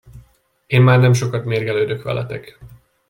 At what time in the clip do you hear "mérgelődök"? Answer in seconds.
1.45-2.03